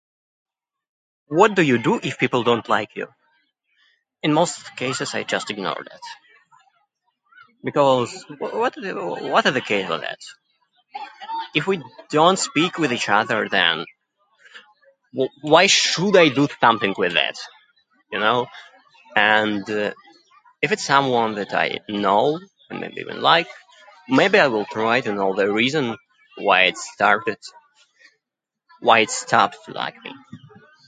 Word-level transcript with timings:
What 1.27 1.55
do 1.55 1.61
you 1.61 1.77
do 1.77 1.97
if 2.03 2.19
people 2.19 2.43
don't 2.43 2.67
like 2.67 2.89
you? 2.95 3.07
In 4.21 4.33
most 4.33 4.75
cases, 4.75 5.15
I 5.15 5.23
just 5.23 5.49
ignore 5.49 5.81
that. 5.81 6.01
Because 7.63 8.11
what 8.37 8.75
what 9.33 9.45
is 9.45 9.53
the 9.53 9.61
case 9.65 9.89
of 9.89 10.01
that? 10.01 10.19
If 11.55 11.67
we 11.67 11.81
don't 12.09 12.37
speak 12.37 12.77
with 12.77 12.91
each 12.91 13.07
other, 13.07 13.47
then, 13.49 13.85
wh- 15.17 15.33
why 15.41 15.67
should 15.67 16.17
I 16.17 16.27
do 16.29 16.47
something 16.59 16.93
with 16.97 17.13
that, 17.13 17.37
you 18.11 18.19
know? 18.19 18.47
And 19.15 19.67
if 19.69 20.71
it's 20.73 20.83
someone 20.85 21.35
that 21.35 21.53
I 21.53 21.79
know, 21.87 22.39
maybe 22.69 22.99
even 23.01 23.21
like, 23.21 23.47
maybe 24.09 24.37
I 24.39 24.47
try 24.69 24.99
to 25.01 25.13
know 25.13 25.33
the 25.33 25.49
reason 25.51 25.95
why 26.37 26.63
it 26.63 26.77
started, 26.77 27.37
why 28.81 28.99
it 28.99 29.09
stopped 29.11 29.57
to 29.65 29.71
like 29.73 29.97
me. 30.03 30.13